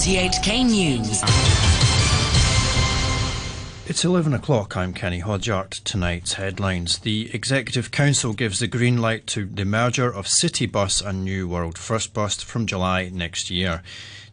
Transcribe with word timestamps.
RTHK 0.00 0.64
News. 0.64 1.20
It's 3.86 4.02
11 4.02 4.32
o'clock. 4.32 4.74
I'm 4.74 4.94
Kenny 4.94 5.20
Hodgart. 5.20 5.84
Tonight's 5.84 6.32
headlines. 6.32 7.00
The 7.00 7.28
Executive 7.34 7.90
Council 7.90 8.32
gives 8.32 8.60
the 8.60 8.66
green 8.66 9.02
light 9.02 9.26
to 9.26 9.44
the 9.44 9.66
merger 9.66 10.10
of 10.10 10.24
Citybus 10.24 11.04
and 11.04 11.22
New 11.22 11.46
World 11.46 11.76
First 11.76 12.14
Bus 12.14 12.42
from 12.42 12.64
July 12.64 13.10
next 13.12 13.50
year. 13.50 13.82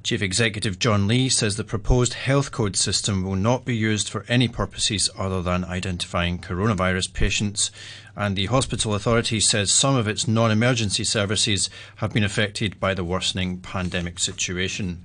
Chief 0.03 0.21
Executive 0.21 0.79
John 0.79 1.05
Lee 1.05 1.27
says 1.27 1.57
the 1.57 1.65
proposed 1.65 2.13
health 2.13 2.53
code 2.53 2.77
system 2.77 3.25
will 3.25 3.35
not 3.35 3.65
be 3.65 3.75
used 3.75 4.07
for 4.07 4.23
any 4.29 4.47
purposes 4.47 5.09
other 5.17 5.41
than 5.41 5.65
identifying 5.65 6.39
coronavirus 6.39 7.11
patients. 7.11 7.71
And 8.15 8.37
the 8.37 8.45
hospital 8.45 8.95
authority 8.95 9.41
says 9.41 9.69
some 9.69 9.97
of 9.97 10.07
its 10.07 10.29
non 10.29 10.49
emergency 10.49 11.03
services 11.03 11.69
have 11.97 12.13
been 12.13 12.23
affected 12.23 12.79
by 12.79 12.93
the 12.93 13.03
worsening 13.03 13.57
pandemic 13.59 14.17
situation. 14.17 15.01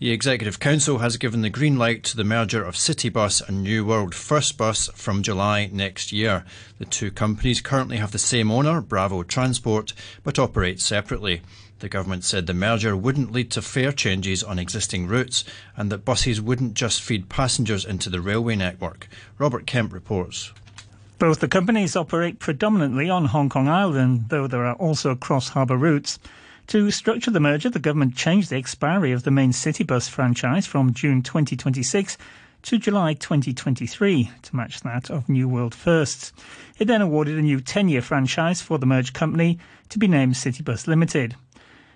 The 0.00 0.12
Executive 0.12 0.60
Council 0.60 0.98
has 0.98 1.16
given 1.16 1.42
the 1.42 1.50
green 1.50 1.76
light 1.76 2.04
to 2.04 2.16
the 2.16 2.22
merger 2.22 2.62
of 2.62 2.76
Citybus 2.76 3.42
and 3.48 3.64
New 3.64 3.84
World 3.84 4.14
First 4.14 4.56
Bus 4.56 4.88
from 4.94 5.24
July 5.24 5.68
next 5.72 6.12
year. 6.12 6.44
The 6.78 6.84
two 6.84 7.10
companies 7.10 7.60
currently 7.60 7.96
have 7.96 8.12
the 8.12 8.18
same 8.18 8.48
owner, 8.48 8.80
Bravo 8.80 9.24
Transport, 9.24 9.94
but 10.22 10.38
operate 10.38 10.80
separately. 10.80 11.42
The 11.80 11.88
government 11.88 12.22
said 12.22 12.46
the 12.46 12.54
merger 12.54 12.96
wouldn't 12.96 13.32
lead 13.32 13.50
to 13.50 13.60
fare 13.60 13.90
changes 13.90 14.44
on 14.44 14.60
existing 14.60 15.08
routes 15.08 15.42
and 15.76 15.90
that 15.90 16.04
buses 16.04 16.40
wouldn't 16.40 16.74
just 16.74 17.02
feed 17.02 17.28
passengers 17.28 17.84
into 17.84 18.08
the 18.08 18.20
railway 18.20 18.54
network. 18.54 19.08
Robert 19.36 19.66
Kemp 19.66 19.92
reports. 19.92 20.52
Both 21.18 21.40
the 21.40 21.48
companies 21.48 21.96
operate 21.96 22.38
predominantly 22.38 23.10
on 23.10 23.24
Hong 23.24 23.48
Kong 23.48 23.66
Island, 23.66 24.26
though 24.28 24.46
there 24.46 24.64
are 24.64 24.76
also 24.76 25.16
cross 25.16 25.48
harbour 25.48 25.76
routes. 25.76 26.20
To 26.68 26.90
structure 26.90 27.30
the 27.30 27.40
merger, 27.40 27.70
the 27.70 27.78
government 27.78 28.14
changed 28.14 28.50
the 28.50 28.56
expiry 28.56 29.10
of 29.12 29.22
the 29.22 29.30
main 29.30 29.54
city 29.54 29.84
bus 29.84 30.06
franchise 30.06 30.66
from 30.66 30.92
June 30.92 31.22
2026 31.22 32.18
to 32.60 32.76
July 32.76 33.14
2023 33.14 34.30
to 34.42 34.56
match 34.56 34.82
that 34.82 35.08
of 35.08 35.30
New 35.30 35.48
World 35.48 35.74
Firsts. 35.74 36.30
It 36.78 36.84
then 36.84 37.00
awarded 37.00 37.38
a 37.38 37.40
new 37.40 37.62
10 37.62 37.88
year 37.88 38.02
franchise 38.02 38.60
for 38.60 38.78
the 38.78 38.84
merged 38.84 39.14
company 39.14 39.58
to 39.88 39.98
be 39.98 40.08
named 40.08 40.34
Citybus 40.34 40.86
Limited. 40.86 41.36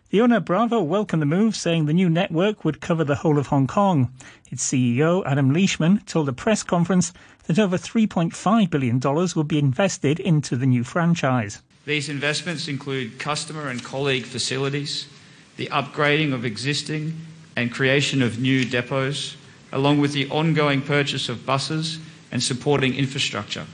The 0.08 0.22
owner 0.22 0.40
Bravo 0.40 0.80
welcomed 0.80 1.20
the 1.20 1.26
move, 1.26 1.54
saying 1.54 1.84
the 1.84 1.92
new 1.92 2.08
network 2.08 2.64
would 2.64 2.80
cover 2.80 3.04
the 3.04 3.16
whole 3.16 3.38
of 3.38 3.48
Hong 3.48 3.66
Kong. 3.66 4.10
Its 4.50 4.66
CEO, 4.66 5.22
Adam 5.26 5.52
Leishman, 5.52 5.98
told 6.06 6.30
a 6.30 6.32
press 6.32 6.62
conference 6.62 7.12
that 7.44 7.58
over 7.58 7.76
$3.5 7.76 8.70
billion 8.70 8.98
will 9.00 9.44
be 9.44 9.58
invested 9.58 10.18
into 10.18 10.56
the 10.56 10.64
new 10.64 10.82
franchise. 10.82 11.60
These 11.84 12.08
investments 12.08 12.68
include 12.68 13.18
customer 13.18 13.68
and 13.68 13.82
colleague 13.82 14.24
facilities, 14.24 15.08
the 15.56 15.66
upgrading 15.66 16.32
of 16.32 16.44
existing 16.44 17.16
and 17.56 17.72
creation 17.72 18.22
of 18.22 18.38
new 18.38 18.64
depots, 18.64 19.36
along 19.72 19.98
with 19.98 20.12
the 20.12 20.28
ongoing 20.30 20.82
purchase 20.82 21.28
of 21.28 21.44
buses 21.44 21.98
and 22.30 22.42
supporting 22.42 22.94
infrastructure 22.94 23.66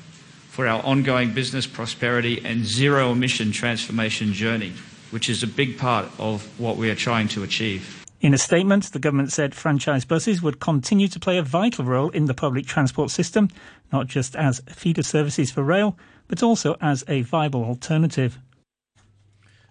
for 0.48 0.66
our 0.66 0.82
ongoing 0.84 1.32
business 1.32 1.66
prosperity 1.66 2.42
and 2.44 2.64
zero 2.64 3.12
emission 3.12 3.52
transformation 3.52 4.32
journey 4.32 4.72
which 5.10 5.28
is 5.28 5.42
a 5.42 5.46
big 5.46 5.78
part 5.78 6.06
of 6.18 6.60
what 6.60 6.76
we 6.76 6.90
are 6.90 6.94
trying 6.94 7.28
to 7.28 7.42
achieve. 7.42 8.04
In 8.20 8.34
a 8.34 8.38
statement, 8.38 8.92
the 8.92 8.98
government 8.98 9.32
said 9.32 9.54
franchise 9.54 10.04
buses 10.04 10.42
would 10.42 10.58
continue 10.58 11.08
to 11.08 11.20
play 11.20 11.38
a 11.38 11.42
vital 11.42 11.84
role 11.84 12.10
in 12.10 12.24
the 12.24 12.34
public 12.34 12.66
transport 12.66 13.10
system, 13.10 13.48
not 13.92 14.06
just 14.08 14.34
as 14.34 14.60
feeder 14.68 15.04
services 15.04 15.52
for 15.52 15.62
rail, 15.62 15.96
but 16.28 16.42
also 16.42 16.76
as 16.80 17.02
a 17.08 17.22
viable 17.22 17.64
alternative. 17.64 18.38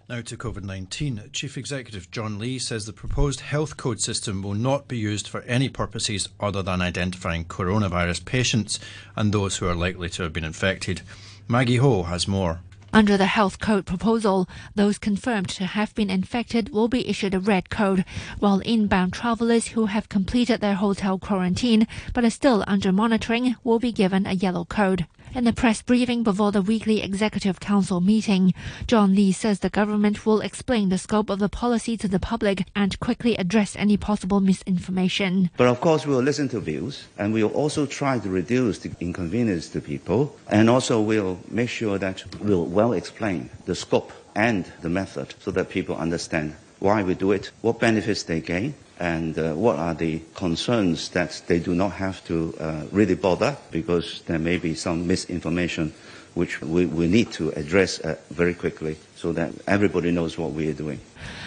Now 0.08 0.22
to 0.22 0.38
COVID 0.38 0.64
19. 0.64 1.30
Chief 1.34 1.58
Executive 1.58 2.10
John 2.10 2.38
Lee 2.38 2.58
says 2.58 2.86
the 2.86 2.94
proposed 2.94 3.40
health 3.40 3.76
code 3.76 4.00
system 4.00 4.42
will 4.42 4.54
not 4.54 4.88
be 4.88 4.96
used 4.96 5.28
for 5.28 5.42
any 5.42 5.68
purposes 5.68 6.30
other 6.40 6.62
than 6.62 6.80
identifying 6.80 7.44
coronavirus 7.44 8.24
patients 8.24 8.80
and 9.16 9.32
those 9.32 9.58
who 9.58 9.68
are 9.68 9.74
likely 9.74 10.08
to 10.08 10.22
have 10.22 10.32
been 10.32 10.44
infected. 10.44 11.02
Maggie 11.46 11.76
Ho 11.76 12.04
has 12.04 12.26
more. 12.26 12.60
Under 12.90 13.18
the 13.18 13.26
health 13.26 13.60
code 13.60 13.84
proposal, 13.84 14.48
those 14.74 14.96
confirmed 14.96 15.50
to 15.50 15.66
have 15.66 15.94
been 15.94 16.08
infected 16.08 16.70
will 16.70 16.88
be 16.88 17.06
issued 17.06 17.34
a 17.34 17.38
red 17.38 17.68
code, 17.68 18.06
while 18.38 18.60
inbound 18.60 19.12
travelers 19.12 19.68
who 19.68 19.86
have 19.86 20.08
completed 20.08 20.62
their 20.62 20.76
hotel 20.76 21.18
quarantine 21.18 21.86
but 22.14 22.24
are 22.24 22.30
still 22.30 22.64
under 22.66 22.90
monitoring 22.90 23.56
will 23.62 23.78
be 23.78 23.92
given 23.92 24.26
a 24.26 24.32
yellow 24.32 24.64
code. 24.64 25.06
In 25.38 25.46
a 25.46 25.52
press 25.52 25.82
briefing 25.82 26.24
before 26.24 26.50
the 26.50 26.62
weekly 26.62 27.00
Executive 27.00 27.60
Council 27.60 28.00
meeting, 28.00 28.54
John 28.88 29.14
Lee 29.14 29.30
says 29.30 29.60
the 29.60 29.70
government 29.70 30.26
will 30.26 30.40
explain 30.40 30.88
the 30.88 30.98
scope 30.98 31.30
of 31.30 31.38
the 31.38 31.48
policy 31.48 31.96
to 31.98 32.08
the 32.08 32.18
public 32.18 32.64
and 32.74 32.98
quickly 32.98 33.36
address 33.36 33.76
any 33.76 33.96
possible 33.96 34.40
misinformation. 34.40 35.50
But 35.56 35.68
of 35.68 35.80
course, 35.80 36.04
we'll 36.04 36.22
listen 36.22 36.48
to 36.48 36.58
views 36.58 37.06
and 37.16 37.32
we'll 37.32 37.54
also 37.54 37.86
try 37.86 38.18
to 38.18 38.28
reduce 38.28 38.80
the 38.80 38.90
inconvenience 38.98 39.68
to 39.68 39.80
people 39.80 40.34
and 40.48 40.68
also 40.68 41.00
we'll 41.00 41.38
make 41.48 41.68
sure 41.68 41.98
that 41.98 42.24
we'll 42.40 42.66
well 42.66 42.92
explain 42.92 43.48
the 43.64 43.76
scope 43.76 44.10
and 44.34 44.64
the 44.82 44.88
method 44.88 45.34
so 45.38 45.52
that 45.52 45.70
people 45.70 45.94
understand 45.94 46.56
why 46.80 47.04
we 47.04 47.14
do 47.14 47.30
it, 47.30 47.52
what 47.62 47.78
benefits 47.78 48.24
they 48.24 48.40
gain, 48.40 48.74
and 48.98 49.38
uh, 49.38 49.54
what 49.54 49.76
are 49.76 49.94
the 49.94 50.20
concerns 50.34 51.10
that 51.10 51.40
they 51.46 51.58
do 51.60 51.74
not 51.74 51.92
have 51.92 52.24
to 52.24 52.54
uh, 52.58 52.82
really 52.90 53.14
bother 53.14 53.56
because 53.70 54.22
there 54.26 54.38
may 54.38 54.56
be 54.58 54.74
some 54.74 55.06
misinformation 55.06 55.92
which 56.34 56.60
we, 56.60 56.86
we 56.86 57.06
need 57.06 57.32
to 57.32 57.50
address 57.50 58.00
uh, 58.00 58.16
very 58.30 58.54
quickly 58.54 58.96
so 59.16 59.32
that 59.32 59.52
everybody 59.66 60.10
knows 60.10 60.36
what 60.38 60.52
we 60.52 60.68
are 60.68 60.72
doing. 60.74 61.00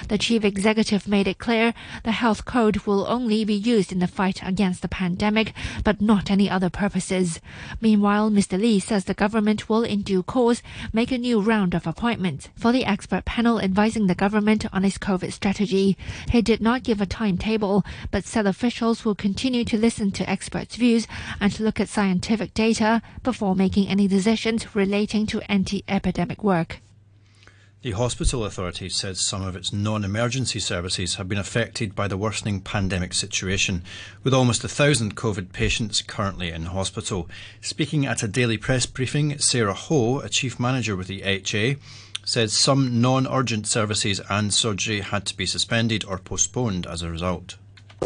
The 0.07 0.17
chief 0.17 0.43
executive 0.43 1.07
made 1.07 1.27
it 1.27 1.37
clear 1.37 1.73
the 2.03 2.11
health 2.11 2.45
code 2.45 2.85
will 2.85 3.05
only 3.07 3.45
be 3.45 3.53
used 3.53 3.91
in 3.91 3.99
the 3.99 4.07
fight 4.07 4.41
against 4.43 4.81
the 4.81 4.87
pandemic, 4.87 5.53
but 5.83 6.01
not 6.01 6.31
any 6.31 6.49
other 6.49 6.69
purposes. 6.69 7.39
Meanwhile, 7.79 8.31
Mr. 8.31 8.59
Lee 8.59 8.79
says 8.79 9.05
the 9.05 9.13
government 9.13 9.69
will 9.69 9.83
in 9.83 10.01
due 10.01 10.23
course 10.23 10.61
make 10.91 11.11
a 11.11 11.17
new 11.17 11.39
round 11.39 11.73
of 11.73 11.87
appointments 11.87 12.49
for 12.55 12.71
the 12.71 12.85
expert 12.85 13.25
panel 13.25 13.59
advising 13.59 14.07
the 14.07 14.15
government 14.15 14.65
on 14.73 14.83
its 14.83 14.97
COVID 14.97 15.31
strategy. 15.31 15.97
He 16.29 16.41
did 16.41 16.61
not 16.61 16.83
give 16.83 17.01
a 17.01 17.05
timetable, 17.05 17.83
but 18.11 18.25
said 18.25 18.45
officials 18.45 19.05
will 19.05 19.15
continue 19.15 19.63
to 19.65 19.77
listen 19.77 20.11
to 20.11 20.29
experts' 20.29 20.75
views 20.75 21.07
and 21.39 21.51
to 21.53 21.63
look 21.63 21.79
at 21.79 21.89
scientific 21.89 22.53
data 22.53 23.01
before 23.23 23.55
making 23.55 23.87
any 23.87 24.07
decisions 24.07 24.75
relating 24.75 25.25
to 25.27 25.41
anti-epidemic 25.51 26.43
work. 26.43 26.81
The 27.83 27.93
hospital 27.93 28.45
authority 28.45 28.89
says 28.89 29.19
some 29.19 29.41
of 29.41 29.55
its 29.55 29.73
non 29.73 30.03
emergency 30.03 30.59
services 30.59 31.15
have 31.15 31.27
been 31.27 31.39
affected 31.39 31.95
by 31.95 32.07
the 32.07 32.15
worsening 32.15 32.61
pandemic 32.61 33.11
situation, 33.11 33.83
with 34.23 34.35
almost 34.35 34.63
a 34.63 34.67
thousand 34.67 35.15
COVID 35.15 35.51
patients 35.51 36.03
currently 36.03 36.51
in 36.51 36.65
hospital. 36.65 37.27
Speaking 37.59 38.05
at 38.05 38.21
a 38.21 38.27
daily 38.27 38.57
press 38.59 38.85
briefing, 38.85 39.39
Sarah 39.39 39.73
Ho, 39.73 40.19
a 40.19 40.29
chief 40.29 40.59
manager 40.59 40.95
with 40.95 41.07
the 41.07 41.23
HA, 41.23 41.77
said 42.23 42.51
some 42.51 43.01
non 43.01 43.25
urgent 43.25 43.65
services 43.65 44.21
and 44.29 44.53
surgery 44.53 45.01
had 45.01 45.25
to 45.25 45.35
be 45.35 45.47
suspended 45.47 46.05
or 46.05 46.19
postponed 46.19 46.85
as 46.85 47.01
a 47.01 47.09
result. 47.09 47.55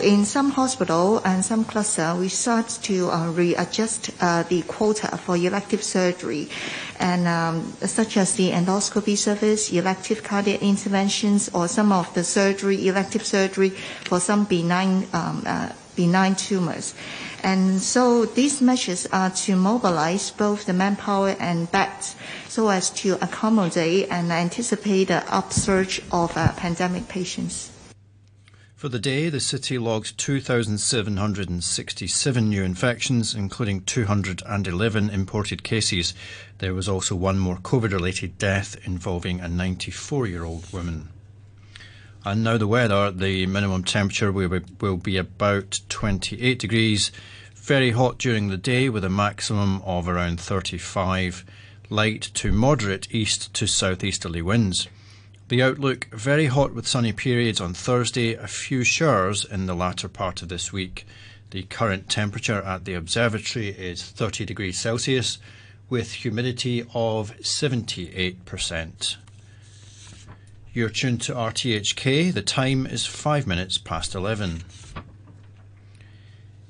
In 0.04 0.26
some 0.26 0.52
hospital 0.52 1.20
and 1.24 1.44
some 1.44 1.64
cluster, 1.64 2.14
we 2.20 2.28
start 2.28 2.68
to 2.84 3.10
uh, 3.10 3.32
readjust 3.32 4.12
uh, 4.20 4.44
the 4.44 4.62
quota 4.64 5.08
for 5.18 5.38
elective 5.38 5.82
surgery, 5.82 6.50
and 7.00 7.26
um, 7.28 7.72
such 7.82 8.18
as 8.18 8.34
the 8.36 8.52
endoscopy 8.52 9.18
service, 9.18 9.72
elective 9.72 10.22
cardiac 10.22 10.62
interventions, 10.62 11.50
or 11.54 11.70
some 11.70 11.94
of 11.94 12.14
the 12.14 12.26
surgery, 12.26 12.88
elective 12.90 13.26
surgery 13.26 13.70
for 14.04 14.20
some 14.20 14.44
benign 14.44 15.08
um, 15.14 15.42
uh, 15.46 15.70
benign 15.96 16.36
tumors. 16.36 16.94
And 17.42 17.82
so 17.82 18.26
these 18.26 18.62
measures 18.62 19.08
are 19.14 19.30
to 19.48 19.56
mobilize 19.56 20.30
both 20.30 20.66
the 20.66 20.74
manpower 20.74 21.38
and 21.40 21.72
beds 21.72 22.18
so 22.50 22.68
as 22.68 22.90
to 23.02 23.14
accommodate 23.24 24.10
and 24.12 24.30
anticipate 24.30 25.06
the 25.08 25.24
upsurge 25.34 26.02
of 26.12 26.36
uh, 26.36 26.52
pandemic 26.58 27.08
patients. 27.08 27.72
For 28.76 28.90
the 28.90 29.00
day, 29.00 29.30
the 29.30 29.40
city 29.40 29.78
logged 29.78 30.18
2,767 30.18 32.50
new 32.50 32.62
infections, 32.62 33.34
including 33.34 33.84
211 33.84 35.10
imported 35.10 35.64
cases. 35.64 36.14
There 36.58 36.74
was 36.74 36.90
also 36.90 37.16
one 37.16 37.40
more 37.40 37.56
COVID 37.56 37.94
related 37.94 38.38
death 38.38 38.76
involving 38.86 39.40
a 39.40 39.48
94 39.48 40.28
year 40.28 40.44
old 40.44 40.74
woman. 40.74 41.08
And 42.26 42.44
now 42.44 42.58
the 42.58 42.68
weather. 42.68 43.12
The 43.12 43.46
minimum 43.46 43.86
temperature 43.86 44.34
will 44.34 44.98
be 44.98 45.16
about 45.16 45.80
28 45.88 46.60
degrees. 46.60 47.14
Very 47.56 47.92
hot 47.92 48.18
during 48.18 48.50
the 48.50 48.58
day 48.58 48.90
with 48.90 49.06
a 49.06 49.10
maximum 49.10 49.82
of 49.84 50.10
around 50.10 50.42
35. 50.42 51.46
Light 51.90 52.24
to 52.34 52.52
moderate 52.52 53.08
east 53.10 53.54
to 53.54 53.68
southeasterly 53.68 54.42
winds. 54.42 54.90
The 55.48 55.62
outlook 55.62 56.08
very 56.12 56.48
hot 56.48 56.74
with 56.74 56.88
sunny 56.88 57.14
periods 57.14 57.62
on 57.62 57.76
Thursday, 57.76 58.34
a 58.34 58.48
few 58.48 58.84
showers 58.84 59.46
in 59.46 59.68
the 59.68 59.76
latter 59.76 60.10
part 60.10 60.42
of 60.42 60.50
this 60.50 60.74
week. 60.74 61.06
The 61.52 61.62
current 61.64 62.10
temperature 62.10 62.64
at 62.64 62.86
the 62.86 62.96
observatory 62.96 63.70
is 63.70 64.02
30 64.02 64.46
degrees 64.46 64.80
Celsius 64.80 65.38
with 65.88 66.14
humidity 66.14 66.82
of 66.96 67.38
78%. 67.42 69.18
You're 70.74 70.90
tuned 70.90 71.22
to 71.22 71.36
RTHK. 71.36 72.34
The 72.34 72.42
time 72.42 72.88
is 72.88 73.06
five 73.06 73.46
minutes 73.46 73.78
past 73.78 74.16
11. 74.16 74.64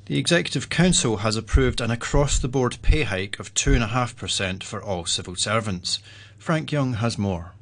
The 0.08 0.18
Executive 0.18 0.68
Council 0.70 1.18
has 1.18 1.38
approved 1.38 1.80
an 1.80 1.92
across 1.92 2.38
the 2.38 2.50
board 2.50 2.78
pay 2.82 3.04
hike 3.04 3.40
of 3.40 3.54
2.5% 3.54 4.64
for 4.64 4.84
all 4.84 5.06
civil 5.06 5.38
servants. 5.38 6.00
Frank 6.38 6.74
Young 6.74 6.96
has 6.96 7.18
more. 7.18 7.55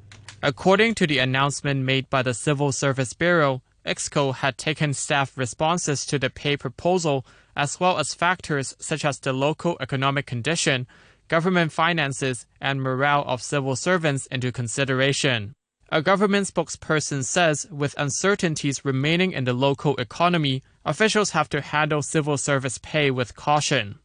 According 0.46 0.96
to 0.96 1.08
the 1.08 1.20
announcement 1.20 1.86
made 1.86 2.10
by 2.10 2.22
the 2.22 2.34
Civil 2.34 2.74
Service 2.74 3.14
Bureau, 3.14 3.62
EXCO 3.86 4.36
had 4.36 4.58
taken 4.58 4.94
staff 4.94 5.38
responses 5.38 6.06
to 6.08 6.20
the 6.20 6.30
pay 6.30 6.58
proposal 6.58 7.26
as 7.56 7.80
well 7.80 7.98
as 7.98 8.14
factors 8.14 8.76
such 8.78 9.06
as 9.06 9.20
the 9.20 9.32
local 9.32 9.78
economic 9.80 10.26
condition, 10.26 10.86
government 11.30 11.72
finances, 11.72 12.46
and 12.60 12.82
morale 12.82 13.24
of 13.26 13.42
civil 13.42 13.78
servants 13.78 14.26
into 14.26 14.52
consideration. 14.52 15.54
A 15.88 16.02
government 16.02 16.48
spokesperson 16.48 17.24
says 17.24 17.66
with 17.72 17.96
uncertainties 17.98 18.84
remaining 18.84 19.32
in 19.32 19.46
the 19.46 19.54
local 19.54 19.96
economy, 19.96 20.62
officials 20.84 21.30
have 21.30 21.48
to 21.50 21.62
handle 21.62 22.02
civil 22.02 22.36
service 22.36 22.78
pay 22.80 23.10
with 23.12 23.38
caution. 23.38 23.98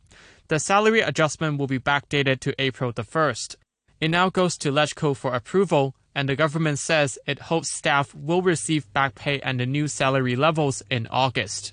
The 0.47 0.61
salary 0.61 1.01
adjustment 1.01 1.59
will 1.59 1.67
be 1.67 1.81
backdated 1.81 2.39
to 2.41 2.55
April 2.63 2.93
the 2.93 3.03
1st. 3.03 3.57
It 4.01 4.13
now 4.13 4.31
goes 4.31 4.57
to 4.59 4.71
LegCo 4.71 5.17
for 5.17 5.35
approval, 5.35 5.97
and 6.19 6.29
the 6.29 6.35
government 6.35 6.81
says 6.81 7.17
it 7.27 7.39
hopes 7.43 7.71
staff 7.71 8.13
will 8.13 8.43
receive 8.43 8.93
back 8.93 9.15
pay 9.15 9.39
and 9.39 9.61
the 9.61 9.67
new 9.67 9.87
salary 9.87 10.35
levels 10.35 10.83
in 10.91 11.07
August. 11.13 11.73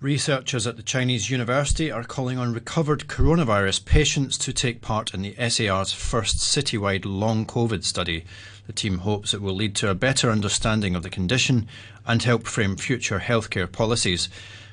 Researchers 0.00 0.66
at 0.66 0.78
the 0.78 0.82
Chinese 0.82 1.28
university 1.28 1.90
are 1.90 2.04
calling 2.04 2.38
on 2.38 2.54
recovered 2.54 3.06
coronavirus 3.06 3.84
patients 3.84 4.38
to 4.38 4.54
take 4.54 4.80
part 4.80 5.12
in 5.12 5.20
the 5.20 5.34
SAR's 5.50 5.92
first 5.92 6.38
citywide 6.38 7.04
long 7.04 7.44
COVID 7.44 7.84
study. 7.84 8.24
The 8.66 8.72
team 8.72 9.00
hopes 9.00 9.34
it 9.34 9.42
will 9.42 9.54
lead 9.54 9.76
to 9.76 9.90
a 9.90 9.94
better 9.94 10.30
understanding 10.30 10.94
of 10.94 11.02
the 11.02 11.10
condition 11.10 11.68
and 12.06 12.22
help 12.22 12.46
frame 12.46 12.76
future 12.76 13.18
healthcare 13.18 13.70
policies. 13.70 14.30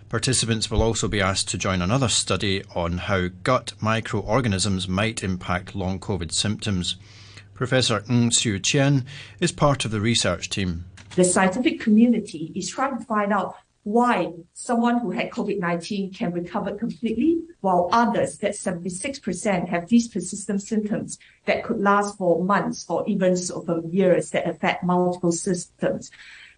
Participants 0.08 0.72
will 0.72 0.82
also 0.82 1.10
be 1.10 1.20
asked 1.20 1.50
to 1.50 1.58
join 1.58 1.82
another 1.82 2.08
study 2.08 2.64
on 2.74 3.00
how 3.00 3.28
gut 3.44 3.74
microorganisms 3.82 4.88
might 4.88 5.26
impact 5.26 5.76
long 5.76 6.00
COVID 6.00 6.32
symptoms. 6.32 6.96
Professor 7.56 8.04
Ng 8.10 8.32
Siew 8.32 8.62
Chien 8.62 9.06
is 9.40 9.54
part 9.54 9.86
of 9.86 9.92
the 9.92 10.02
research 10.02 10.50
team. 10.50 10.84
The 11.16 11.24
scientific 11.24 11.80
community 11.80 12.52
is 12.54 12.70
trying 12.70 12.98
to 12.98 13.06
find 13.06 13.32
out 13.32 13.56
why 13.84 14.34
someone 14.54 15.00
who 15.00 15.12
had 15.12 15.30
COVID-19 15.30 16.18
can 16.18 16.34
recover 16.34 16.76
completely, 16.76 17.40
while 17.62 17.88
others, 17.94 18.40
that 18.40 18.52
76% 18.52 19.70
have 19.70 19.88
these 19.88 20.10
persistent 20.10 20.64
symptoms 20.64 21.18
that 21.46 21.64
could 21.64 21.80
last 21.80 22.18
for 22.18 22.44
months 22.44 22.86
or 22.90 23.08
even 23.08 23.38
of 23.52 23.86
years 23.86 24.32
that 24.32 24.50
affect 24.50 24.84
multiple 24.84 25.32
systems. 25.32 26.12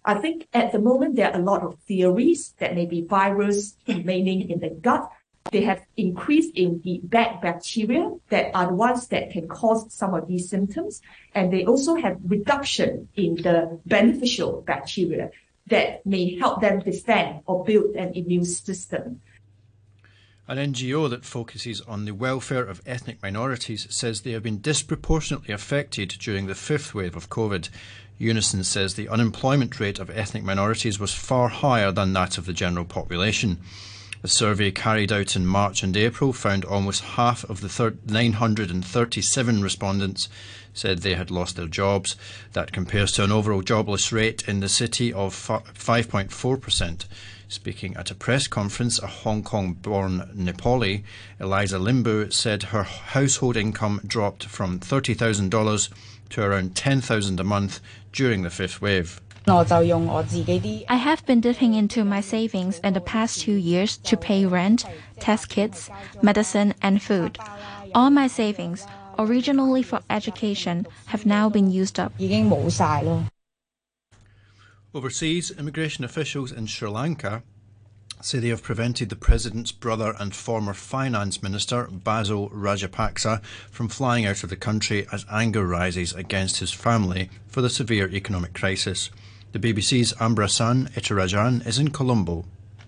I 0.04 0.14
think 0.14 0.48
at 0.52 0.72
the 0.72 0.80
moment 0.80 1.14
there 1.14 1.30
are 1.30 1.38
a 1.38 1.44
lot 1.44 1.62
of 1.62 1.78
theories 1.80 2.54
that 2.58 2.74
maybe 2.74 3.02
virus 3.02 3.76
remaining 3.86 4.50
in 4.50 4.58
the 4.58 4.70
gut. 4.70 5.08
They 5.50 5.62
have 5.62 5.82
increased 5.96 6.54
in 6.56 6.80
the 6.84 7.00
bad 7.04 7.40
bacteria 7.40 8.12
that 8.28 8.50
are 8.54 8.66
the 8.66 8.74
ones 8.74 9.08
that 9.08 9.30
can 9.30 9.48
cause 9.48 9.92
some 9.92 10.14
of 10.14 10.28
these 10.28 10.48
symptoms. 10.50 11.00
And 11.34 11.52
they 11.52 11.64
also 11.64 11.94
have 11.94 12.18
reduction 12.24 13.08
in 13.16 13.36
the 13.36 13.80
beneficial 13.86 14.62
bacteria 14.66 15.30
that 15.68 16.04
may 16.04 16.38
help 16.38 16.60
them 16.60 16.80
defend 16.80 17.40
or 17.46 17.64
build 17.64 17.94
an 17.96 18.14
immune 18.14 18.44
system. 18.44 19.20
An 20.46 20.56
NGO 20.56 21.10
that 21.10 21.26
focuses 21.26 21.82
on 21.82 22.06
the 22.06 22.14
welfare 22.14 22.64
of 22.64 22.80
ethnic 22.86 23.22
minorities 23.22 23.86
says 23.94 24.22
they 24.22 24.30
have 24.32 24.42
been 24.42 24.62
disproportionately 24.62 25.52
affected 25.52 26.08
during 26.18 26.46
the 26.46 26.54
fifth 26.54 26.94
wave 26.94 27.16
of 27.16 27.28
COVID. 27.28 27.68
Unison 28.16 28.64
says 28.64 28.94
the 28.94 29.10
unemployment 29.10 29.78
rate 29.78 29.98
of 29.98 30.08
ethnic 30.08 30.42
minorities 30.42 30.98
was 30.98 31.12
far 31.12 31.48
higher 31.48 31.92
than 31.92 32.14
that 32.14 32.38
of 32.38 32.46
the 32.46 32.54
general 32.54 32.86
population. 32.86 33.58
A 34.20 34.28
survey 34.28 34.72
carried 34.72 35.12
out 35.12 35.36
in 35.36 35.46
March 35.46 35.84
and 35.84 35.96
April 35.96 36.32
found 36.32 36.64
almost 36.64 37.02
half 37.02 37.44
of 37.44 37.60
the 37.60 37.96
937 38.06 39.62
respondents 39.62 40.28
said 40.74 40.98
they 40.98 41.14
had 41.14 41.30
lost 41.30 41.54
their 41.54 41.68
jobs. 41.68 42.16
That 42.52 42.72
compares 42.72 43.12
to 43.12 43.24
an 43.24 43.30
overall 43.30 43.62
jobless 43.62 44.10
rate 44.10 44.48
in 44.48 44.58
the 44.58 44.68
city 44.68 45.12
of 45.12 45.34
5.4%. 45.34 47.04
Speaking 47.48 47.96
at 47.96 48.10
a 48.10 48.14
press 48.14 48.48
conference, 48.48 48.98
a 48.98 49.06
Hong 49.06 49.42
Kong 49.42 49.72
born 49.74 50.28
Nepali, 50.34 51.04
Eliza 51.38 51.78
Limbu, 51.78 52.32
said 52.32 52.64
her 52.64 52.82
household 52.82 53.56
income 53.56 54.00
dropped 54.06 54.44
from 54.44 54.80
$30,000 54.80 55.88
to 56.30 56.42
around 56.42 56.74
10,000 56.74 57.40
a 57.40 57.44
month 57.44 57.80
during 58.12 58.42
the 58.42 58.50
fifth 58.50 58.82
wave. 58.82 59.20
I 59.50 61.00
have 61.00 61.24
been 61.24 61.40
dipping 61.40 61.72
into 61.72 62.04
my 62.04 62.20
savings 62.20 62.80
in 62.80 62.92
the 62.92 63.00
past 63.00 63.40
two 63.40 63.54
years 63.54 63.96
to 63.96 64.16
pay 64.16 64.44
rent, 64.44 64.84
test 65.20 65.48
kits, 65.48 65.88
medicine, 66.20 66.74
and 66.82 67.02
food. 67.02 67.38
All 67.94 68.10
my 68.10 68.26
savings, 68.26 68.86
originally 69.18 69.82
for 69.82 70.00
education, 70.10 70.86
have 71.06 71.24
now 71.24 71.48
been 71.48 71.70
used 71.70 71.98
up. 71.98 72.12
Overseas, 74.94 75.50
immigration 75.50 76.04
officials 76.04 76.52
in 76.52 76.66
Sri 76.66 76.90
Lanka 76.90 77.42
say 78.20 78.38
they 78.38 78.48
have 78.48 78.62
prevented 78.62 79.08
the 79.08 79.16
president's 79.16 79.72
brother 79.72 80.14
and 80.18 80.34
former 80.34 80.74
finance 80.74 81.42
minister, 81.42 81.88
Basil 81.90 82.50
Rajapaksa, 82.50 83.42
from 83.70 83.88
flying 83.88 84.26
out 84.26 84.42
of 84.42 84.50
the 84.50 84.56
country 84.56 85.06
as 85.12 85.24
anger 85.30 85.66
rises 85.66 86.12
against 86.12 86.58
his 86.58 86.72
family 86.72 87.30
for 87.46 87.62
the 87.62 87.70
severe 87.70 88.10
economic 88.10 88.52
crisis. 88.54 89.10
The 89.50 89.58
BBC's 89.58 90.12
Anbarasan 90.20 90.90
Ethirajan 90.92 91.66
is 91.66 91.78
in 91.78 91.88
Colombo. 91.88 92.44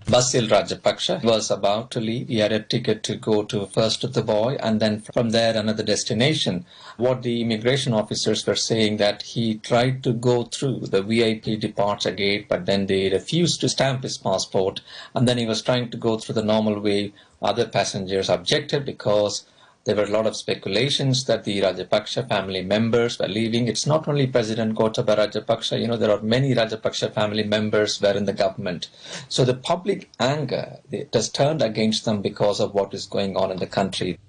Basil 0.07 0.45
Rajapaksa 0.45 1.23
was 1.23 1.49
about 1.49 1.89
to 1.89 1.99
leave. 1.99 2.27
He 2.27 2.37
had 2.37 2.51
a 2.51 2.59
ticket 2.59 3.01
to 3.03 3.15
go 3.15 3.41
to 3.41 3.65
first 3.65 4.03
Dubai 4.03 4.59
and 4.61 4.79
then 4.79 5.01
from 5.01 5.31
there 5.31 5.57
another 5.57 5.81
destination. 5.81 6.67
What 6.97 7.23
the 7.23 7.41
immigration 7.41 7.93
officers 7.93 8.45
were 8.45 8.55
saying 8.55 8.97
that 8.97 9.23
he 9.23 9.55
tried 9.55 10.03
to 10.03 10.13
go 10.13 10.43
through 10.43 10.81
the 10.81 11.01
VIP 11.01 11.59
departure 11.59 12.11
gate, 12.11 12.47
but 12.47 12.67
then 12.67 12.85
they 12.85 13.09
refused 13.09 13.59
to 13.61 13.69
stamp 13.69 14.03
his 14.03 14.19
passport. 14.19 14.81
And 15.15 15.27
then 15.27 15.39
he 15.39 15.47
was 15.47 15.63
trying 15.63 15.89
to 15.89 15.97
go 15.97 16.19
through 16.19 16.35
the 16.35 16.43
normal 16.43 16.79
way. 16.79 17.13
Other 17.41 17.67
passengers 17.67 18.29
objected 18.29 18.85
because 18.85 19.45
there 19.83 19.95
were 19.95 20.03
a 20.03 20.11
lot 20.11 20.27
of 20.27 20.35
speculations 20.35 21.25
that 21.25 21.43
the 21.43 21.61
Rajapaksa 21.61 22.27
family 22.29 22.61
members 22.61 23.17
were 23.17 23.27
leaving. 23.27 23.67
It's 23.67 23.87
not 23.87 24.07
only 24.07 24.27
President 24.27 24.75
Gotabaya 24.75 25.27
Rajapaksa, 25.27 25.79
you 25.81 25.87
know, 25.87 25.97
there 25.97 26.11
are 26.11 26.21
many 26.21 26.53
Rajapaksa 26.53 27.13
family 27.13 27.43
members 27.43 27.99
were 27.99 28.13
in 28.13 28.25
the 28.25 28.33
government. 28.33 28.89
So 29.27 29.43
the 29.43 29.55
public 29.55 30.09
anger 30.19 30.77
has 31.13 31.29
turned 31.29 31.63
against 31.63 32.05
them 32.05 32.21
because 32.21 32.59
of 32.59 32.75
what 32.75 32.93
is 32.93 33.07
going 33.07 33.35
on 33.35 33.51
in 33.51 33.57
the 33.57 33.67
country. 33.67 34.19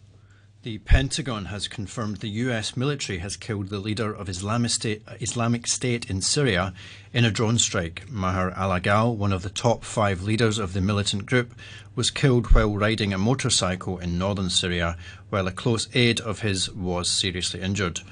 The 0.62 0.78
Pentagon 0.78 1.46
has 1.46 1.66
confirmed 1.66 2.18
the 2.18 2.28
US 2.28 2.76
military 2.76 3.18
has 3.18 3.36
killed 3.36 3.68
the 3.68 3.80
leader 3.80 4.14
of 4.14 4.28
Islamic 4.28 5.66
State, 5.66 6.08
in 6.08 6.20
Syria 6.20 6.72
in 7.12 7.24
a 7.24 7.32
drone 7.32 7.58
strike. 7.58 8.08
Maher 8.08 8.52
al 8.52 8.70
Agal, 8.70 9.16
one 9.16 9.32
of 9.32 9.42
the 9.42 9.50
top 9.50 9.82
five 9.82 10.22
leaders 10.22 10.58
of 10.58 10.72
the 10.72 10.80
militant 10.80 11.26
group, 11.26 11.52
was 11.96 12.12
killed 12.12 12.52
while 12.52 12.78
riding 12.78 13.12
a 13.12 13.18
motorcycle 13.18 13.98
in 13.98 14.18
northern 14.18 14.50
Syria, 14.50 14.96
while 15.30 15.48
a 15.48 15.52
close 15.52 15.88
aide 15.94 16.20
of 16.20 16.42
his 16.42 16.70
was 16.70 17.10
seriously 17.10 17.60
injured. 17.60 18.02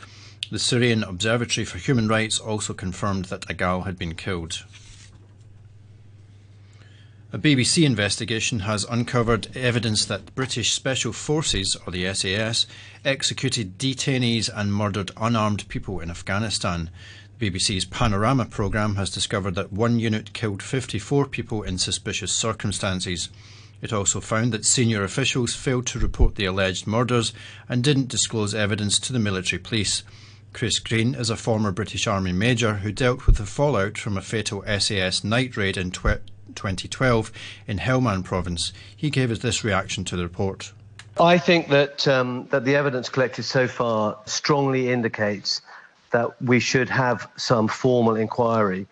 The 0.50 0.58
Syrian 0.58 1.04
Observatory 1.04 1.64
for 1.64 1.78
Human 1.78 2.08
Rights 2.08 2.40
also 2.40 2.74
confirmed 2.74 3.26
that 3.26 3.48
Agal 3.48 3.82
had 3.82 3.96
been 3.96 4.16
killed. 4.16 4.64
A 7.32 7.38
BBC 7.38 7.84
investigation 7.84 8.60
has 8.60 8.82
uncovered 8.90 9.56
evidence 9.56 10.04
that 10.04 10.34
British 10.34 10.72
Special 10.72 11.12
Forces, 11.12 11.76
or 11.86 11.92
the 11.92 12.12
SAS, 12.12 12.66
executed 13.04 13.78
detainees 13.78 14.50
and 14.52 14.74
murdered 14.74 15.12
unarmed 15.16 15.68
people 15.68 16.00
in 16.00 16.10
Afghanistan. 16.10 16.90
The 17.38 17.48
BBC's 17.48 17.84
Panorama 17.84 18.46
programme 18.46 18.96
has 18.96 19.10
discovered 19.10 19.54
that 19.54 19.72
one 19.72 20.00
unit 20.00 20.32
killed 20.32 20.60
54 20.60 21.26
people 21.26 21.62
in 21.62 21.78
suspicious 21.78 22.32
circumstances. 22.32 23.28
It 23.80 23.92
also 23.92 24.20
found 24.20 24.50
that 24.52 24.66
senior 24.66 25.04
officials 25.04 25.54
failed 25.54 25.86
to 25.86 26.00
report 26.00 26.34
the 26.34 26.46
alleged 26.46 26.88
murders 26.88 27.32
and 27.68 27.84
didn't 27.84 28.08
disclose 28.08 28.56
evidence 28.56 28.98
to 28.98 29.12
the 29.12 29.20
military 29.20 29.60
police. 29.60 30.02
Chris 30.52 30.80
Green 30.80 31.14
is 31.14 31.30
a 31.30 31.36
former 31.36 31.70
British 31.70 32.08
Army 32.08 32.32
major 32.32 32.78
who 32.78 32.90
dealt 32.90 33.28
with 33.28 33.36
the 33.36 33.46
fallout 33.46 33.96
from 33.96 34.16
a 34.16 34.20
fatal 34.20 34.64
SAS 34.80 35.22
night 35.22 35.56
raid 35.56 35.76
in 35.76 35.92
2012 36.54 37.32
in 37.66 37.78
Helmand 37.78 38.24
province. 38.24 38.72
He 38.96 39.10
gave 39.10 39.30
us 39.30 39.38
this 39.38 39.64
reaction 39.64 40.04
to 40.06 40.16
the 40.16 40.22
report. 40.22 40.72
I 41.18 41.38
think 41.38 41.68
that 41.68 42.06
um, 42.08 42.46
that 42.50 42.64
the 42.64 42.76
evidence 42.76 43.08
collected 43.08 43.42
so 43.42 43.68
far 43.68 44.18
strongly 44.26 44.90
indicates 44.90 45.60
that 46.12 46.40
we 46.42 46.60
should 46.60 46.88
have 46.88 47.28
some 47.36 47.68
formal 47.68 48.16
inquiry. 48.16 48.86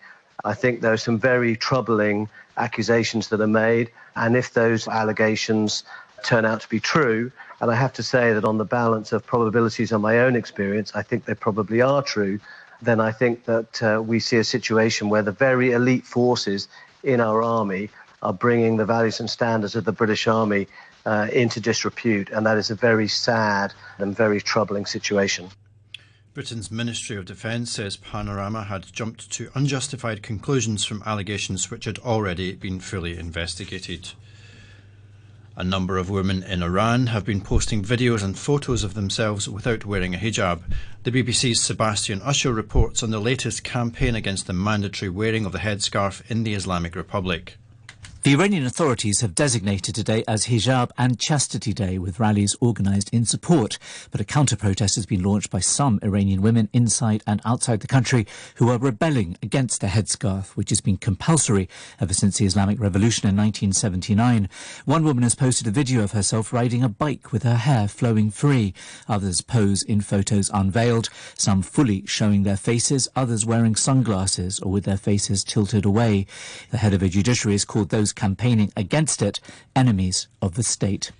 I 0.45 0.53
think 0.53 0.81
there 0.81 0.93
are 0.93 0.97
some 0.97 1.17
very 1.17 1.55
troubling 1.55 2.29
accusations 2.57 3.29
that 3.29 3.41
are 3.41 3.47
made, 3.47 3.91
and 4.15 4.35
if 4.35 4.53
those 4.53 4.87
allegations 4.87 5.83
turn 6.23 6.45
out 6.45 6.61
to 6.61 6.69
be 6.69 6.79
true, 6.79 7.31
and 7.61 7.71
I 7.71 7.75
have 7.75 7.93
to 7.93 8.03
say 8.03 8.33
that 8.33 8.45
on 8.45 8.57
the 8.57 8.65
balance 8.65 9.11
of 9.11 9.25
probabilities 9.25 9.91
on 9.91 10.01
my 10.01 10.19
own 10.19 10.35
experience, 10.35 10.91
I 10.95 11.01
think 11.01 11.25
they 11.25 11.33
probably 11.33 11.81
are 11.81 12.01
true, 12.01 12.39
then 12.81 12.99
I 12.99 13.11
think 13.11 13.45
that 13.45 13.83
uh, 13.83 14.01
we 14.01 14.19
see 14.19 14.37
a 14.37 14.43
situation 14.43 15.09
where 15.09 15.21
the 15.21 15.31
very 15.31 15.71
elite 15.71 16.05
forces 16.05 16.67
in 17.03 17.19
our 17.21 17.41
army 17.41 17.89
are 18.21 18.33
bringing 18.33 18.77
the 18.77 18.85
values 18.85 19.19
and 19.19 19.29
standards 19.29 19.75
of 19.75 19.85
the 19.85 19.91
British 19.91 20.27
Army 20.27 20.67
uh, 21.05 21.27
into 21.31 21.59
disrepute, 21.59 22.29
and 22.29 22.45
that 22.45 22.57
is 22.57 22.69
a 22.69 22.75
very 22.75 23.07
sad 23.07 23.73
and 23.97 24.15
very 24.15 24.41
troubling 24.41 24.85
situation. 24.85 25.49
Britain's 26.33 26.69
Ministry 26.69 27.17
of 27.17 27.25
Defence 27.25 27.71
says 27.71 27.97
Panorama 27.97 28.63
had 28.63 28.91
jumped 28.93 29.31
to 29.31 29.49
unjustified 29.55 30.21
conclusions 30.21 30.85
from 30.85 31.03
allegations 31.05 31.71
which 31.71 31.85
had 31.85 31.97
already 31.99 32.53
been 32.53 32.79
fully 32.79 33.17
investigated. 33.17 34.11
A 35.59 35.63
number 35.65 35.97
of 35.97 36.09
women 36.09 36.41
in 36.43 36.63
Iran 36.63 37.07
have 37.07 37.25
been 37.25 37.41
posting 37.41 37.83
videos 37.83 38.23
and 38.23 38.39
photos 38.39 38.85
of 38.85 38.93
themselves 38.93 39.49
without 39.49 39.83
wearing 39.83 40.15
a 40.15 40.17
hijab. 40.17 40.61
The 41.03 41.11
BBC's 41.11 41.59
Sebastian 41.59 42.21
Usher 42.21 42.53
reports 42.53 43.03
on 43.03 43.11
the 43.11 43.19
latest 43.19 43.65
campaign 43.65 44.15
against 44.15 44.47
the 44.47 44.53
mandatory 44.53 45.09
wearing 45.09 45.45
of 45.45 45.51
the 45.51 45.59
headscarf 45.59 46.21
in 46.31 46.45
the 46.45 46.53
Islamic 46.53 46.95
Republic. 46.95 47.57
The 48.21 48.33
Iranian 48.33 48.65
authorities 48.65 49.21
have 49.21 49.33
designated 49.33 49.95
today 49.95 50.25
as 50.27 50.47
Hijab 50.47 50.91
and 50.97 51.17
Chastity 51.17 51.71
Day 51.71 51.97
with 51.97 52.19
rallies 52.19 52.53
organised 52.61 53.09
in 53.13 53.23
support. 53.23 53.79
But 54.11 54.19
a 54.19 54.25
counter 54.25 54.57
protest 54.57 54.95
has 54.95 55.05
been 55.05 55.23
launched 55.23 55.49
by 55.49 55.61
some 55.61 56.01
Iranian 56.03 56.41
women 56.41 56.67
inside 56.73 57.23
and 57.25 57.39
outside 57.45 57.79
the 57.79 57.87
country 57.87 58.27
who 58.55 58.67
are 58.67 58.77
rebelling 58.77 59.37
against 59.41 59.79
the 59.79 59.87
headscarf, 59.87 60.49
which 60.57 60.69
has 60.69 60.81
been 60.81 60.97
compulsory 60.97 61.69
ever 62.01 62.13
since 62.13 62.37
the 62.37 62.45
Islamic 62.45 62.77
Revolution 62.77 63.29
in 63.29 63.37
1979. 63.37 64.49
One 64.83 65.05
woman 65.05 65.23
has 65.23 65.35
posted 65.35 65.67
a 65.67 65.71
video 65.71 66.03
of 66.03 66.11
herself 66.11 66.51
riding 66.51 66.83
a 66.83 66.89
bike 66.89 67.31
with 67.31 67.43
her 67.43 67.55
hair 67.55 67.87
flowing 67.87 68.31
free. 68.31 68.73
Others 69.07 69.39
pose 69.41 69.81
in 69.81 70.01
photos 70.01 70.51
unveiled, 70.53 71.07
some 71.37 71.61
fully 71.61 72.05
showing 72.05 72.43
their 72.43 72.57
faces, 72.57 73.07
others 73.15 73.45
wearing 73.45 73.77
sunglasses 73.77 74.59
or 74.59 74.73
with 74.73 74.83
their 74.83 74.97
faces 74.97 75.45
tilted 75.45 75.85
away. 75.85 76.27
The 76.71 76.79
head 76.79 76.93
of 76.93 77.01
a 77.01 77.07
judiciary 77.07 77.53
has 77.53 77.63
called 77.63 77.89
those 77.89 78.08
those 78.09 78.13
campaigning 78.13 78.71
against 78.75 79.21
it 79.21 79.39
enemies 79.75 80.27
of 80.41 80.55
the 80.55 80.63
state. 80.63 81.11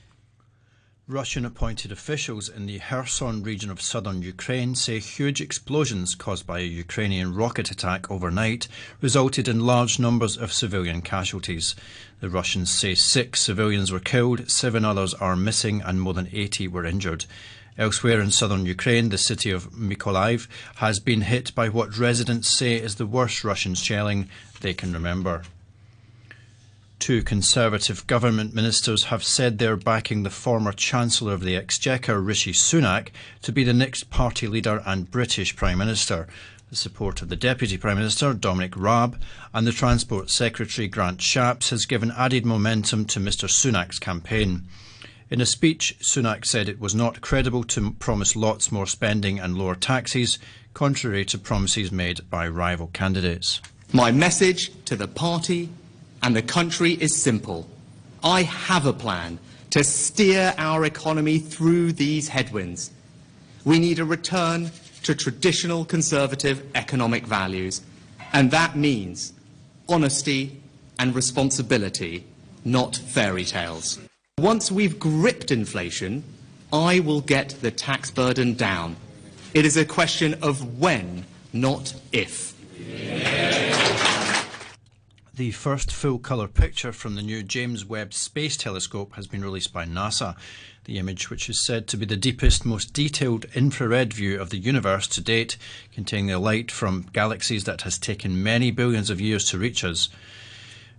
Russian 1.08 1.46
appointed 1.46 1.92
officials 1.92 2.50
in 2.50 2.66
the 2.68 2.80
Kherson 2.80 3.44
region 3.44 3.72
of 3.72 3.82
southern 3.82 4.22
Ukraine 4.22 4.76
say 4.76 5.00
huge 5.00 5.42
explosions 5.42 6.16
caused 6.16 6.46
by 6.46 6.60
a 6.60 6.76
Ukrainian 6.86 7.36
rocket 7.36 7.72
attack 7.72 8.10
overnight 8.12 8.68
resulted 9.02 9.48
in 9.48 9.66
large 9.66 10.00
numbers 10.00 10.38
of 10.38 10.54
civilian 10.54 11.02
casualties. 11.02 11.76
The 12.22 12.30
Russians 12.30 12.70
say 12.72 12.96
six 12.96 13.42
civilians 13.42 13.92
were 13.92 14.00
killed, 14.00 14.50
seven 14.50 14.86
others 14.86 15.14
are 15.16 15.36
missing, 15.36 15.82
and 15.84 16.00
more 16.00 16.14
than 16.14 16.30
80 16.32 16.68
were 16.70 16.86
injured. 16.86 17.26
Elsewhere 17.78 18.20
in 18.20 18.32
southern 18.32 18.66
Ukraine, 18.66 19.10
the 19.10 19.18
city 19.18 19.52
of 19.52 19.72
Mykolaiv 19.72 20.48
has 20.76 21.00
been 21.00 21.22
hit 21.22 21.54
by 21.56 21.70
what 21.70 21.98
residents 21.98 22.50
say 22.50 22.76
is 22.76 22.96
the 22.96 23.14
worst 23.18 23.44
Russian 23.44 23.76
shelling 23.76 24.30
they 24.62 24.74
can 24.74 24.94
remember. 24.94 25.44
Two 27.00 27.24
Conservative 27.24 28.06
government 28.08 28.54
ministers 28.54 29.06
have 29.06 29.24
said 29.24 29.58
they're 29.58 29.78
backing 29.78 30.24
the 30.24 30.30
former 30.30 30.74
Chancellor 30.74 31.34
of 31.34 31.42
the 31.42 31.56
Exchequer, 31.56 32.20
Rishi 32.20 32.52
Sunak, 32.52 33.08
to 33.42 33.54
be 33.54 33.64
the 33.64 33.74
next 33.74 34.10
party 34.10 34.48
leader 34.48 34.84
and 34.86 35.10
British 35.10 35.56
Prime 35.56 35.78
Minister. 35.78 36.28
The 36.70 36.76
support 36.76 37.22
of 37.22 37.30
the 37.30 37.38
Deputy 37.38 37.78
Prime 37.78 37.98
Minister, 37.98 38.34
Dominic 38.34 38.76
Raab, 38.76 39.20
and 39.54 39.66
the 39.66 39.72
Transport 39.72 40.30
Secretary, 40.30 40.90
Grant 40.90 41.20
Shapps, 41.20 41.70
has 41.70 41.86
given 41.86 42.12
added 42.12 42.46
momentum 42.46 43.06
to 43.06 43.20
Mr 43.22 43.50
Sunak's 43.50 43.98
campaign. 43.98 44.68
In 45.30 45.40
a 45.40 45.46
speech, 45.46 45.96
Sunak 46.02 46.46
said 46.46 46.68
it 46.68 46.82
was 46.82 46.94
not 46.94 47.22
credible 47.22 47.64
to 47.64 47.92
promise 47.92 48.36
lots 48.36 48.74
more 48.74 48.86
spending 48.86 49.40
and 49.40 49.58
lower 49.58 49.76
taxes, 49.76 50.38
contrary 50.74 51.24
to 51.26 51.38
promises 51.38 51.94
made 51.94 52.30
by 52.30 52.48
rival 52.48 52.88
candidates. 52.88 53.62
My 53.94 54.12
message 54.12 54.72
to 54.86 54.96
the 54.98 55.08
party 55.08 55.70
and 56.22 56.36
the 56.36 56.42
country 56.42 56.94
is 56.94 57.16
simple. 57.16 57.68
I 58.24 58.44
have 58.44 58.86
a 58.86 58.94
plan 58.94 59.40
to 59.72 59.84
steer 59.84 60.54
our 60.58 60.86
economy 60.86 61.40
through 61.40 61.94
these 61.94 62.28
headwinds. 62.28 62.92
We 63.66 63.80
need 63.80 64.00
a 64.00 64.06
return 64.06 64.72
to 65.04 65.16
traditional 65.16 65.86
conservative 65.86 66.64
economic 66.76 67.26
values, 67.26 67.82
and 68.34 68.52
that 68.52 68.76
means 68.76 69.34
honesty 69.88 70.62
and 70.98 71.16
responsibility, 71.16 72.26
not 72.66 72.96
fairy 72.96 73.46
tales. 73.46 74.00
Once 74.38 74.72
we've 74.72 75.00
gripped 75.00 75.52
inflation, 75.52 76.24
I 76.72 77.00
will 77.00 77.22
get 77.22 77.50
the 77.62 77.72
tax 77.72 78.12
burden 78.12 78.54
down. 78.54 78.96
It 79.54 79.66
is 79.66 79.78
a 79.78 79.86
question 79.86 80.36
of 80.42 80.80
when, 80.80 81.26
not 81.52 81.94
if. 82.12 82.54
The 85.40 85.52
first 85.52 85.94
full 85.94 86.20
colour 86.20 86.50
picture 86.50 86.92
from 86.92 87.16
the 87.16 87.22
new 87.22 87.44
James 87.44 87.86
Webb 87.86 88.14
Space 88.14 88.58
Telescope 88.58 89.14
has 89.16 89.26
been 89.26 89.42
released 89.42 89.72
by 89.72 89.86
NASA. 89.86 90.36
The 90.84 90.98
image, 90.98 91.30
which 91.30 91.50
is 91.50 91.66
said 91.66 91.88
to 91.88 91.96
be 91.96 92.06
the 92.06 92.18
deepest, 92.18 92.66
most 92.66 92.92
detailed 92.92 93.46
infrared 93.56 94.12
view 94.12 94.38
of 94.38 94.50
the 94.50 94.58
universe 94.58 95.08
to 95.08 95.22
date, 95.22 95.56
containing 95.94 96.28
the 96.28 96.40
light 96.40 96.72
from 96.72 97.06
galaxies 97.14 97.64
that 97.64 97.84
has 97.84 97.98
taken 97.98 98.44
many 98.44 98.70
billions 98.70 99.10
of 99.10 99.22
years 99.22 99.46
to 99.46 99.58
reach 99.58 99.86
us. 99.86 100.10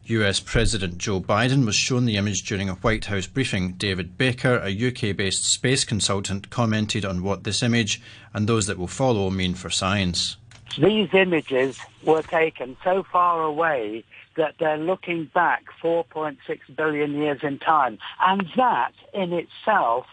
US 0.07 0.41
President 0.41 0.97
Joe 0.97 1.21
Biden 1.21 1.67
was 1.67 1.77
shown 1.77 2.07
the 2.07 2.17
image 2.17 2.43
during 2.45 2.71
a 2.71 2.77
White 2.77 3.05
House 3.05 3.27
briefing. 3.27 3.73
David 3.73 4.17
Baker, 4.17 4.57
a 4.65 4.71
UK 4.71 5.15
based 5.15 5.45
space 5.45 5.85
consultant, 5.85 6.49
commented 6.49 7.05
on 7.05 7.23
what 7.23 7.45
this 7.45 7.63
image 7.63 8.01
and 8.33 8.49
those 8.49 8.67
that 8.69 8.79
will 8.79 8.87
follow 8.87 9.29
mean 9.29 9.53
for 9.53 9.69
science. 9.69 10.39
These 10.79 11.13
images 11.13 11.79
were 12.05 12.23
taken 12.23 12.79
so 12.83 13.03
far 13.03 13.43
away 13.43 14.05
that 14.41 14.55
they're 14.59 14.79
looking 14.79 15.31
back 15.35 15.65
4.6 15.85 16.39
billion 16.75 17.13
years 17.13 17.41
in 17.43 17.59
time. 17.59 17.99
And 18.27 18.47
that 18.57 18.93
in 19.13 19.35
itself 19.35 20.07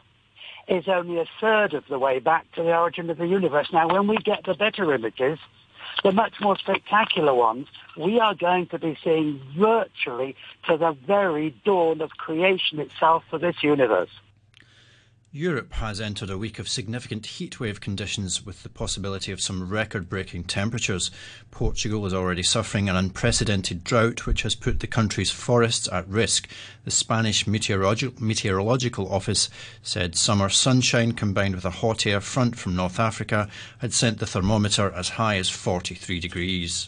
is 0.67 0.83
only 0.89 1.17
a 1.17 1.25
third 1.39 1.73
of 1.73 1.85
the 1.89 1.97
way 1.97 2.19
back 2.19 2.45
to 2.55 2.61
the 2.61 2.75
origin 2.75 3.09
of 3.09 3.17
the 3.17 3.25
universe. 3.25 3.69
Now, 3.71 3.87
when 3.87 4.05
we 4.05 4.17
get 4.17 4.43
the 4.45 4.53
better 4.53 4.93
images, 4.93 5.39
the 6.03 6.11
much 6.11 6.33
more 6.41 6.57
spectacular 6.57 7.33
ones, 7.33 7.67
we 7.97 8.19
are 8.19 8.35
going 8.35 8.67
to 8.67 8.77
be 8.77 8.97
seeing 9.01 9.41
virtually 9.57 10.35
to 10.67 10.75
the 10.75 10.91
very 11.07 11.55
dawn 11.63 12.01
of 12.01 12.09
creation 12.11 12.79
itself 12.79 13.23
for 13.29 13.39
this 13.39 13.55
universe. 13.61 14.09
Europe 15.33 15.73
has 15.73 15.99
entered 15.99 16.29
a 16.29 16.37
week 16.37 16.57
of 16.57 16.69
significant 16.69 17.23
heatwave 17.23 17.81
conditions 17.81 18.45
with 18.45 18.63
the 18.63 18.69
possibility 18.69 19.29
of 19.29 19.41
some 19.41 19.67
record 19.67 20.07
breaking 20.07 20.45
temperatures. 20.45 21.11
Portugal 21.51 22.05
is 22.05 22.13
already 22.13 22.41
suffering 22.41 22.87
an 22.87 22.95
unprecedented 22.95 23.83
drought 23.83 24.25
which 24.25 24.43
has 24.43 24.55
put 24.55 24.79
the 24.79 24.87
country's 24.87 25.29
forests 25.29 25.89
at 25.91 26.07
risk. 26.07 26.47
The 26.85 26.91
Spanish 26.91 27.43
Meteorologi- 27.43 28.17
Meteorological 28.21 29.11
Office 29.11 29.49
said 29.83 30.15
summer 30.15 30.47
sunshine 30.47 31.11
combined 31.11 31.55
with 31.55 31.65
a 31.65 31.71
hot 31.71 32.07
air 32.07 32.21
front 32.21 32.57
from 32.57 32.77
North 32.77 32.97
Africa 32.97 33.49
had 33.79 33.93
sent 33.93 34.19
the 34.19 34.25
thermometer 34.25 34.93
as 34.93 35.09
high 35.09 35.35
as 35.35 35.49
43 35.49 36.21
degrees. 36.21 36.87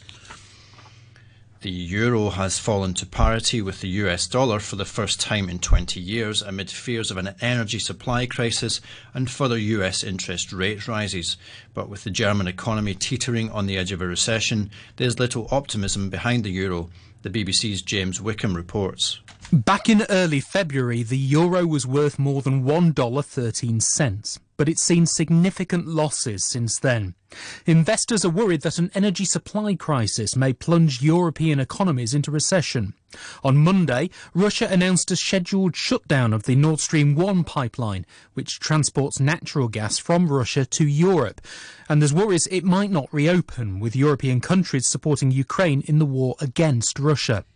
The 1.62 1.70
euro 1.70 2.30
has 2.30 2.58
fallen 2.58 2.94
to 2.94 3.04
parity 3.04 3.60
with 3.60 3.82
the 3.82 3.88
US 3.88 4.26
dollar 4.26 4.60
for 4.60 4.76
the 4.76 4.86
first 4.86 5.20
time 5.20 5.50
in 5.50 5.58
20 5.58 6.00
years 6.00 6.40
amid 6.40 6.70
fears 6.70 7.10
of 7.10 7.18
an 7.18 7.34
energy 7.42 7.78
supply 7.78 8.24
crisis 8.24 8.80
and 9.12 9.30
further 9.30 9.58
US 9.58 10.02
interest 10.02 10.54
rate 10.54 10.88
rises. 10.88 11.36
But 11.74 11.90
with 11.90 12.04
the 12.04 12.10
German 12.10 12.48
economy 12.48 12.94
teetering 12.94 13.50
on 13.50 13.66
the 13.66 13.76
edge 13.76 13.92
of 13.92 14.00
a 14.00 14.06
recession, 14.06 14.70
there's 14.96 15.18
little 15.18 15.48
optimism 15.50 16.08
behind 16.08 16.44
the 16.44 16.50
euro. 16.50 16.88
The 17.20 17.28
BBC's 17.28 17.82
James 17.82 18.22
Wickham 18.22 18.56
reports. 18.56 19.20
Back 19.52 19.90
in 19.90 20.06
early 20.08 20.40
February, 20.40 21.02
the 21.02 21.18
euro 21.18 21.66
was 21.66 21.86
worth 21.86 22.18
more 22.18 22.40
than 22.40 22.64
$1.13 22.64 24.38
but 24.60 24.68
it's 24.68 24.82
seen 24.82 25.06
significant 25.06 25.88
losses 25.88 26.44
since 26.44 26.78
then. 26.78 27.14
Investors 27.64 28.26
are 28.26 28.28
worried 28.28 28.60
that 28.60 28.78
an 28.78 28.90
energy 28.94 29.24
supply 29.24 29.74
crisis 29.74 30.36
may 30.36 30.52
plunge 30.52 31.00
European 31.00 31.58
economies 31.58 32.12
into 32.12 32.30
recession. 32.30 32.92
On 33.42 33.56
Monday, 33.56 34.10
Russia 34.34 34.68
announced 34.70 35.10
a 35.10 35.16
scheduled 35.16 35.74
shutdown 35.74 36.34
of 36.34 36.42
the 36.42 36.56
Nord 36.56 36.78
Stream 36.78 37.14
1 37.14 37.42
pipeline, 37.44 38.04
which 38.34 38.60
transports 38.60 39.18
natural 39.18 39.68
gas 39.68 39.96
from 39.96 40.28
Russia 40.28 40.66
to 40.66 40.86
Europe. 40.86 41.40
And 41.88 42.02
there's 42.02 42.12
worries 42.12 42.46
it 42.48 42.62
might 42.62 42.90
not 42.90 43.08
reopen, 43.14 43.80
with 43.80 43.96
European 43.96 44.42
countries 44.42 44.86
supporting 44.86 45.30
Ukraine 45.30 45.80
in 45.86 45.98
the 45.98 46.04
war 46.04 46.36
against 46.38 46.98
Russia. 46.98 47.46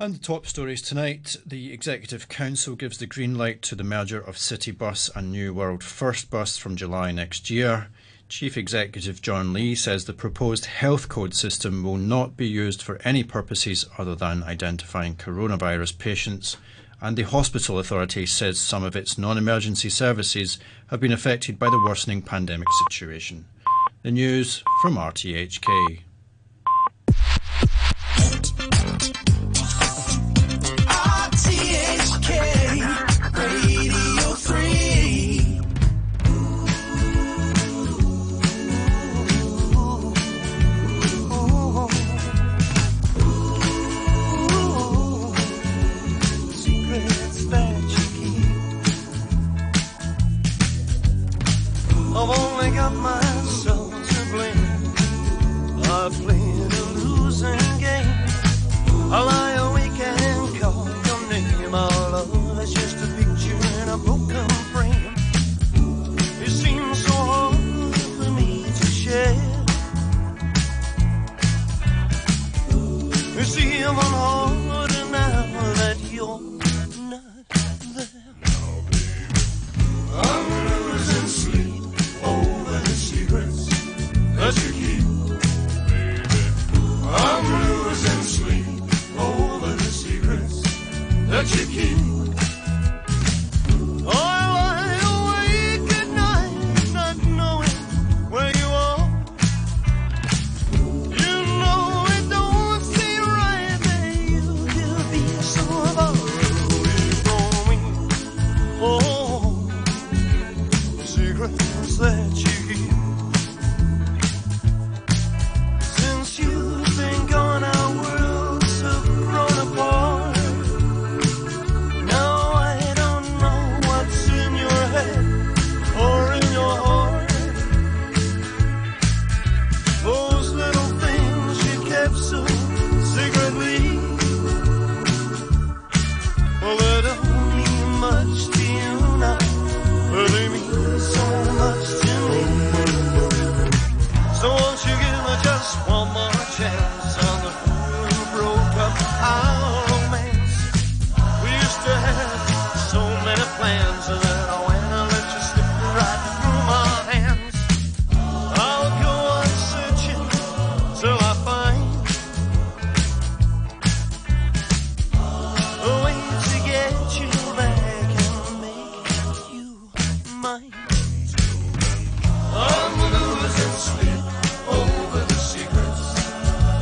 And 0.00 0.14
the 0.14 0.20
top 0.20 0.46
stories 0.46 0.80
tonight 0.80 1.34
the 1.44 1.72
Executive 1.72 2.28
Council 2.28 2.76
gives 2.76 2.98
the 2.98 3.06
green 3.06 3.36
light 3.36 3.62
to 3.62 3.74
the 3.74 3.82
merger 3.82 4.20
of 4.20 4.36
Citybus 4.36 5.10
and 5.16 5.32
New 5.32 5.52
World 5.52 5.82
First 5.82 6.30
Bus 6.30 6.56
from 6.56 6.76
July 6.76 7.10
next 7.10 7.50
year. 7.50 7.88
Chief 8.28 8.56
Executive 8.56 9.20
John 9.20 9.52
Lee 9.52 9.74
says 9.74 10.04
the 10.04 10.12
proposed 10.12 10.66
health 10.66 11.08
code 11.08 11.34
system 11.34 11.82
will 11.82 11.96
not 11.96 12.36
be 12.36 12.46
used 12.46 12.80
for 12.80 13.00
any 13.02 13.24
purposes 13.24 13.86
other 13.98 14.14
than 14.14 14.44
identifying 14.44 15.16
coronavirus 15.16 15.98
patients. 15.98 16.56
and 17.00 17.16
the 17.16 17.24
Hospital 17.24 17.80
Authority 17.80 18.24
says 18.24 18.60
some 18.60 18.84
of 18.84 18.94
its 18.94 19.18
non 19.18 19.36
emergency 19.36 19.90
services 19.90 20.60
have 20.90 21.00
been 21.00 21.12
affected 21.12 21.58
by 21.58 21.70
the 21.70 21.82
worsening 21.84 22.22
pandemic 22.22 22.68
situation. 22.84 23.46
The 24.02 24.12
news 24.12 24.62
from 24.80 24.94
RTHK. 24.94 26.02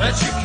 Let 0.06 0.22
you 0.22 0.35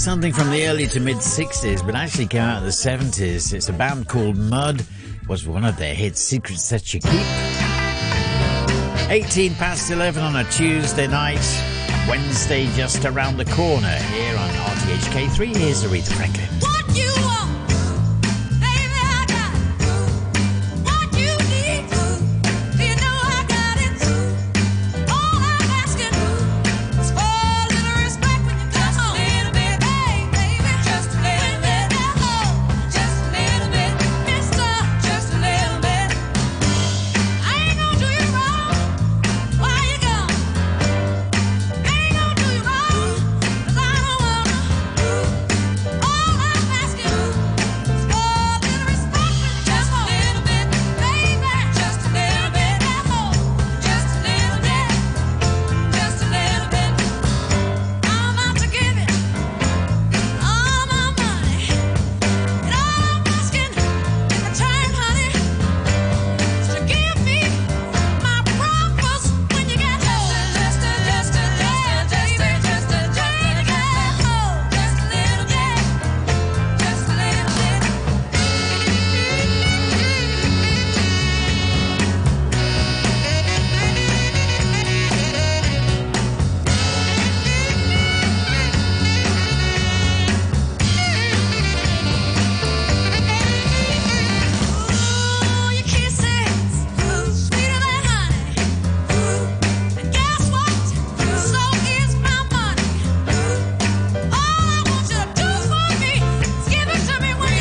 something 0.00 0.32
from 0.32 0.50
the 0.50 0.66
early 0.66 0.86
to 0.86 1.00
mid 1.00 1.16
60s, 1.16 1.84
but 1.84 1.94
actually 1.94 2.26
came 2.26 2.42
out 2.42 2.58
in 2.58 2.64
the 2.64 2.70
70s. 2.70 3.52
It's 3.52 3.68
a 3.68 3.72
band 3.72 4.08
called 4.08 4.36
Mud, 4.36 4.84
was 5.28 5.46
one 5.46 5.64
of 5.64 5.76
their 5.76 5.94
hits, 5.94 6.20
Secrets 6.20 6.68
That 6.70 6.94
You 6.94 7.00
Keep. 7.00 7.12
18 9.10 9.54
past 9.54 9.90
11 9.90 10.22
on 10.22 10.36
a 10.36 10.44
Tuesday 10.50 11.06
night, 11.06 11.44
Wednesday 12.08 12.66
just 12.74 13.04
around 13.04 13.36
the 13.36 13.44
corner 13.46 13.88
here 13.88 14.36
on 14.36 14.50
RTHK3. 14.50 15.56
Here's 15.56 15.84
Aretha 15.84 16.12
Franklin. 16.12 17.29